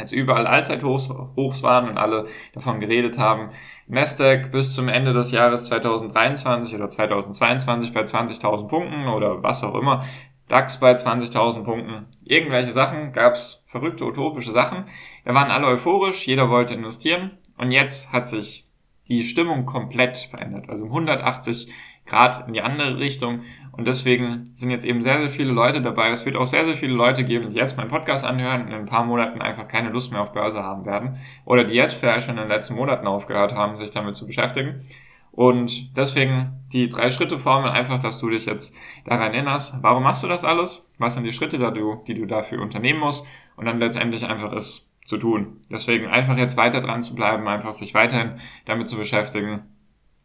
als 0.00 0.12
überall 0.12 0.46
Allzeithochs 0.46 1.62
waren 1.62 1.88
und 1.88 1.98
alle 1.98 2.26
davon 2.52 2.80
geredet 2.80 3.18
haben, 3.18 3.50
Nasdaq 3.86 4.50
bis 4.50 4.74
zum 4.74 4.88
Ende 4.88 5.12
des 5.12 5.30
Jahres 5.30 5.64
2023 5.66 6.74
oder 6.74 6.88
2022 6.88 7.92
bei 7.92 8.02
20.000 8.02 8.68
Punkten 8.68 9.08
oder 9.08 9.42
was 9.42 9.62
auch 9.62 9.74
immer, 9.74 10.04
DAX 10.50 10.80
bei 10.80 10.92
20.000 10.92 11.62
Punkten. 11.62 12.06
Irgendwelche 12.24 12.72
Sachen, 12.72 13.12
gab's 13.12 13.64
verrückte, 13.68 14.04
utopische 14.04 14.50
Sachen. 14.50 14.84
Wir 15.22 15.32
waren 15.32 15.50
alle 15.50 15.68
euphorisch, 15.68 16.26
jeder 16.26 16.50
wollte 16.50 16.74
investieren. 16.74 17.38
Und 17.56 17.70
jetzt 17.70 18.12
hat 18.12 18.28
sich 18.28 18.66
die 19.08 19.22
Stimmung 19.22 19.64
komplett 19.64 20.18
verändert. 20.18 20.68
Also 20.68 20.84
um 20.84 20.90
180 20.90 21.72
Grad 22.04 22.48
in 22.48 22.54
die 22.54 22.62
andere 22.62 22.98
Richtung. 22.98 23.42
Und 23.80 23.86
deswegen 23.86 24.50
sind 24.52 24.68
jetzt 24.68 24.84
eben 24.84 25.00
sehr, 25.00 25.20
sehr 25.20 25.30
viele 25.30 25.52
Leute 25.52 25.80
dabei. 25.80 26.10
Es 26.10 26.26
wird 26.26 26.36
auch 26.36 26.44
sehr, 26.44 26.66
sehr 26.66 26.74
viele 26.74 26.92
Leute 26.92 27.24
geben, 27.24 27.48
die 27.48 27.56
jetzt 27.56 27.78
meinen 27.78 27.88
Podcast 27.88 28.26
anhören 28.26 28.60
und 28.60 28.68
in 28.68 28.74
ein 28.74 28.84
paar 28.84 29.06
Monaten 29.06 29.40
einfach 29.40 29.66
keine 29.68 29.88
Lust 29.88 30.12
mehr 30.12 30.20
auf 30.20 30.34
Börse 30.34 30.62
haben 30.62 30.84
werden. 30.84 31.16
Oder 31.46 31.64
die 31.64 31.72
jetzt 31.72 31.94
vielleicht 31.94 32.26
schon 32.26 32.36
in 32.36 32.42
den 32.42 32.50
letzten 32.50 32.74
Monaten 32.74 33.06
aufgehört 33.06 33.54
haben, 33.54 33.76
sich 33.76 33.90
damit 33.90 34.16
zu 34.16 34.26
beschäftigen. 34.26 34.84
Und 35.32 35.96
deswegen 35.96 36.60
die 36.74 36.90
Drei-Schritte-Formel, 36.90 37.70
einfach, 37.70 37.98
dass 37.98 38.18
du 38.18 38.28
dich 38.28 38.44
jetzt 38.44 38.76
daran 39.06 39.32
erinnerst, 39.32 39.82
warum 39.82 40.02
machst 40.02 40.22
du 40.22 40.28
das 40.28 40.44
alles? 40.44 40.92
Was 40.98 41.14
sind 41.14 41.24
die 41.24 41.32
Schritte, 41.32 41.56
die 42.04 42.14
du, 42.14 42.26
dafür 42.26 42.60
unternehmen 42.60 43.00
musst? 43.00 43.26
Und 43.56 43.64
dann 43.64 43.78
letztendlich 43.78 44.26
einfach 44.26 44.52
es 44.52 44.92
zu 45.06 45.16
tun. 45.16 45.56
Deswegen 45.72 46.06
einfach 46.06 46.36
jetzt 46.36 46.58
weiter 46.58 46.82
dran 46.82 47.00
zu 47.00 47.14
bleiben, 47.14 47.48
einfach 47.48 47.72
sich 47.72 47.94
weiterhin 47.94 48.32
damit 48.66 48.90
zu 48.90 48.98
beschäftigen, 48.98 49.62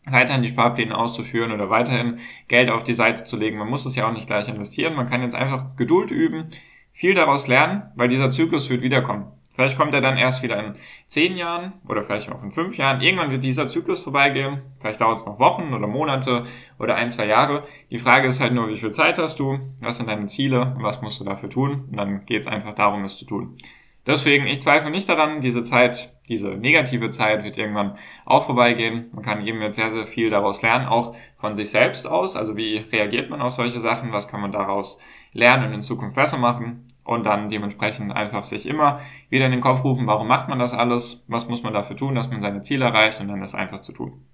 weiterhin 0.09 0.43
die 0.43 0.50
Sparpläne 0.50 0.97
auszuführen 0.97 1.51
oder 1.51 1.69
weiterhin 1.69 2.19
Geld 2.47 2.69
auf 2.69 2.83
die 2.83 2.93
Seite 2.93 3.24
zu 3.24 3.38
legen. 3.38 3.57
Man 3.57 3.69
muss 3.69 3.85
es 3.85 3.95
ja 3.95 4.07
auch 4.07 4.13
nicht 4.13 4.27
gleich 4.27 4.47
investieren. 4.47 4.95
Man 4.95 5.09
kann 5.09 5.21
jetzt 5.21 5.35
einfach 5.35 5.75
Geduld 5.75 6.12
üben, 6.12 6.47
viel 6.91 7.13
daraus 7.13 7.47
lernen, 7.47 7.83
weil 7.95 8.07
dieser 8.07 8.29
Zyklus 8.29 8.69
wird 8.69 8.81
wiederkommen. 8.81 9.27
Vielleicht 9.55 9.77
kommt 9.77 9.93
er 9.93 10.01
dann 10.01 10.17
erst 10.17 10.43
wieder 10.43 10.59
in 10.59 10.74
zehn 11.07 11.38
Jahren 11.38 11.74
oder 11.88 12.03
vielleicht 12.03 12.29
auch 12.29 12.43
in 12.43 12.51
fünf 12.51 12.77
Jahren. 12.77 13.00
Irgendwann 13.00 13.31
wird 13.31 13.43
dieser 13.43 13.69
Zyklus 13.69 14.03
vorbeigehen. 14.03 14.62
Vielleicht 14.79 15.00
dauert 15.00 15.17
es 15.17 15.25
noch 15.25 15.39
Wochen 15.39 15.74
oder 15.74 15.88
Monate 15.88 16.43
oder 16.77 16.95
ein, 16.95 17.09
zwei 17.09 17.25
Jahre. 17.25 17.63
Die 17.89 17.97
Frage 17.97 18.27
ist 18.27 18.41
halt 18.41 18.53
nur, 18.53 18.67
wie 18.67 18.75
viel 18.75 18.91
Zeit 18.91 19.17
hast 19.17 19.39
du? 19.39 19.59
Was 19.79 19.97
sind 19.97 20.09
deine 20.09 20.25
Ziele? 20.25 20.74
Und 20.75 20.83
was 20.83 21.01
musst 21.01 21.21
du 21.21 21.24
dafür 21.24 21.50
tun? 21.50 21.85
Und 21.89 21.97
dann 21.97 22.25
geht 22.25 22.41
es 22.41 22.47
einfach 22.47 22.75
darum, 22.75 23.05
es 23.05 23.17
zu 23.17 23.25
tun. 23.25 23.57
Deswegen, 24.05 24.45
ich 24.45 24.62
zweifle 24.62 24.91
nicht 24.91 25.07
daran, 25.07 25.39
diese 25.39 25.63
Zeit, 25.63 26.14
diese 26.27 26.50
negative 26.55 27.10
Zeit 27.10 27.44
wird 27.44 27.58
irgendwann 27.58 27.98
auch 28.25 28.46
vorbeigehen. 28.46 29.10
Man 29.13 29.24
kann 29.24 29.46
eben 29.46 29.62
jetzt 29.62 29.75
sehr, 29.75 29.89
sehr 29.89 30.05
viel 30.05 30.29
daraus 30.29 30.62
lernen, 30.62 30.88
auch 30.88 31.15
von 31.38 31.53
sich 31.53 31.70
selbst 31.70 32.08
aus. 32.08 32.36
Also 32.36 32.58
wie 32.58 32.77
reagiert 32.77 33.29
man 33.29 33.41
auf 33.41 33.51
solche 33.51 33.79
Sachen? 33.79 34.12
Was 34.12 34.27
kann 34.27 34.41
man 34.41 34.51
daraus 34.51 35.00
lernen 35.34 35.67
und 35.67 35.74
in 35.74 35.82
Zukunft 35.82 36.15
besser 36.15 36.38
machen? 36.38 36.86
Und 37.03 37.25
dann 37.27 37.50
dementsprechend 37.50 38.12
einfach 38.12 38.44
sich 38.44 38.65
immer 38.65 39.00
wieder 39.29 39.46
in 39.46 39.51
den 39.51 39.62
Kopf 39.62 39.84
rufen, 39.84 40.08
warum 40.08 40.27
macht 40.27 40.50
man 40.50 40.58
das 40.58 40.74
alles? 40.74 41.25
Was 41.27 41.48
muss 41.48 41.62
man 41.62 41.74
dafür 41.74 41.96
tun, 41.96 42.15
dass 42.15 42.32
man 42.32 42.41
seine 42.41 42.62
Ziele 42.62 42.86
erreicht 42.86 43.22
und 43.22 43.27
dann 43.27 43.41
das 43.41 43.53
einfach 43.53 43.82
zu 43.82 43.91
tun. 43.91 44.25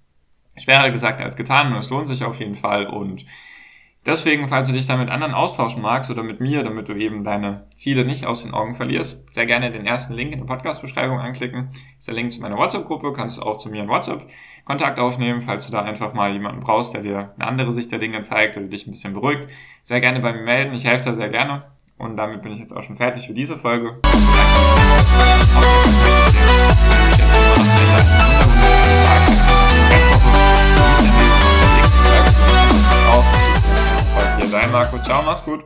Schwerer 0.56 0.90
gesagt 0.90 1.20
als 1.20 1.36
getan 1.36 1.72
und 1.72 1.78
es 1.78 1.90
lohnt 1.90 2.08
sich 2.08 2.24
auf 2.24 2.38
jeden 2.38 2.54
Fall 2.54 2.86
und 2.86 3.24
Deswegen, 4.04 4.48
falls 4.48 4.68
du 4.68 4.74
dich 4.74 4.88
da 4.88 4.96
mit 4.96 5.10
anderen 5.10 5.32
austauschen 5.32 5.80
magst 5.80 6.10
oder 6.10 6.24
mit 6.24 6.40
mir, 6.40 6.64
damit 6.64 6.88
du 6.88 6.94
eben 6.94 7.22
deine 7.22 7.66
Ziele 7.76 8.04
nicht 8.04 8.26
aus 8.26 8.42
den 8.42 8.52
Augen 8.52 8.74
verlierst, 8.74 9.32
sehr 9.32 9.46
gerne 9.46 9.70
den 9.70 9.86
ersten 9.86 10.14
Link 10.14 10.32
in 10.32 10.40
der 10.40 10.46
Podcast-Beschreibung 10.46 11.20
anklicken. 11.20 11.68
Ist 11.98 12.08
der 12.08 12.14
Link 12.14 12.32
zu 12.32 12.40
meiner 12.40 12.56
WhatsApp-Gruppe, 12.56 13.12
kannst 13.12 13.38
du 13.38 13.42
auch 13.42 13.58
zu 13.58 13.70
mir 13.70 13.84
in 13.84 13.88
WhatsApp 13.88 14.26
Kontakt 14.64 14.98
aufnehmen, 14.98 15.40
falls 15.40 15.66
du 15.66 15.72
da 15.72 15.82
einfach 15.82 16.14
mal 16.14 16.32
jemanden 16.32 16.62
brauchst, 16.62 16.94
der 16.94 17.02
dir 17.02 17.32
eine 17.36 17.46
andere 17.46 17.70
Sicht 17.70 17.92
der 17.92 18.00
Dinge 18.00 18.20
zeigt 18.22 18.56
oder 18.56 18.66
dich 18.66 18.88
ein 18.88 18.90
bisschen 18.90 19.14
beruhigt. 19.14 19.48
Sehr 19.84 20.00
gerne 20.00 20.18
bei 20.18 20.32
mir 20.32 20.42
melden, 20.42 20.74
ich 20.74 20.84
helfe 20.84 21.04
da 21.04 21.14
sehr 21.14 21.28
gerne. 21.28 21.64
Und 21.96 22.16
damit 22.16 22.42
bin 22.42 22.50
ich 22.50 22.58
jetzt 22.58 22.76
auch 22.76 22.82
schon 22.82 22.96
fertig 22.96 23.28
für 23.28 23.34
diese 23.34 23.56
Folge. 23.56 24.00
Sein, 34.52 34.70
Marco. 34.70 34.98
Ciao, 34.98 35.22
mach's 35.22 35.42
gut. 35.46 35.60